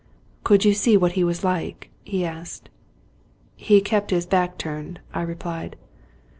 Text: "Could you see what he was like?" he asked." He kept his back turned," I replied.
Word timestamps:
"Could 0.43 0.65
you 0.65 0.73
see 0.73 0.97
what 0.97 1.11
he 1.11 1.23
was 1.23 1.43
like?" 1.43 1.91
he 2.03 2.25
asked." 2.25 2.69
He 3.69 3.81
kept 3.81 4.09
his 4.09 4.25
back 4.25 4.57
turned," 4.57 4.99
I 5.13 5.21
replied. 5.21 5.75